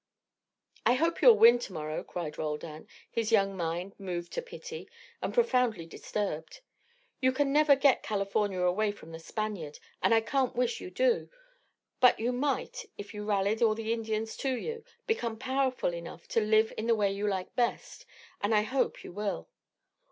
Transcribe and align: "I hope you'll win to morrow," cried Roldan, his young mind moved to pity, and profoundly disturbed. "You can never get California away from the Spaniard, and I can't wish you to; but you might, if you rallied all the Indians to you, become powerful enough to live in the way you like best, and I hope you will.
"I 0.83 0.93
hope 0.95 1.21
you'll 1.21 1.37
win 1.37 1.59
to 1.59 1.73
morrow," 1.73 2.03
cried 2.03 2.39
Roldan, 2.39 2.87
his 3.11 3.31
young 3.31 3.55
mind 3.55 3.93
moved 3.99 4.33
to 4.33 4.41
pity, 4.41 4.89
and 5.21 5.31
profoundly 5.31 5.85
disturbed. 5.85 6.61
"You 7.19 7.31
can 7.31 7.53
never 7.53 7.75
get 7.75 8.01
California 8.01 8.59
away 8.61 8.91
from 8.93 9.11
the 9.11 9.19
Spaniard, 9.19 9.77
and 10.01 10.11
I 10.11 10.21
can't 10.21 10.55
wish 10.55 10.81
you 10.81 10.89
to; 10.89 11.29
but 11.99 12.19
you 12.19 12.31
might, 12.31 12.83
if 12.97 13.13
you 13.13 13.25
rallied 13.25 13.61
all 13.61 13.75
the 13.75 13.93
Indians 13.93 14.35
to 14.37 14.55
you, 14.55 14.83
become 15.05 15.37
powerful 15.37 15.93
enough 15.93 16.27
to 16.29 16.41
live 16.41 16.73
in 16.79 16.87
the 16.87 16.95
way 16.95 17.11
you 17.11 17.27
like 17.27 17.55
best, 17.55 18.07
and 18.41 18.55
I 18.55 18.63
hope 18.63 19.03
you 19.03 19.11
will. 19.11 19.49